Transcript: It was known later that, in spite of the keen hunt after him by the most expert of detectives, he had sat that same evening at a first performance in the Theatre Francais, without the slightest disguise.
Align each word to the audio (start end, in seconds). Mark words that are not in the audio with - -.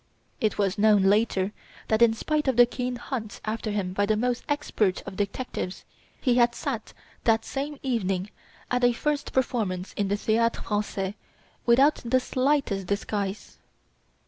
It 0.39 0.57
was 0.57 0.79
known 0.79 1.03
later 1.03 1.51
that, 1.87 2.01
in 2.01 2.15
spite 2.15 2.47
of 2.47 2.55
the 2.57 2.65
keen 2.65 2.95
hunt 2.95 3.39
after 3.45 3.69
him 3.69 3.93
by 3.93 4.07
the 4.07 4.17
most 4.17 4.43
expert 4.49 5.03
of 5.05 5.15
detectives, 5.15 5.85
he 6.19 6.37
had 6.37 6.55
sat 6.55 6.93
that 7.25 7.45
same 7.45 7.77
evening 7.83 8.31
at 8.71 8.83
a 8.83 8.93
first 8.93 9.31
performance 9.31 9.93
in 9.93 10.07
the 10.07 10.17
Theatre 10.17 10.59
Francais, 10.63 11.13
without 11.67 11.97
the 12.03 12.19
slightest 12.19 12.87
disguise. 12.87 13.59